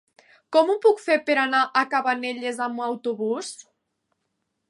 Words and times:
Com 0.55 0.69
ho 0.73 0.75
puc 0.85 1.01
fer 1.03 1.17
per 1.27 1.35
anar 1.41 1.59
a 1.65 1.83
Cabanelles 1.91 2.63
amb 2.69 2.83
autobús? 2.89 3.51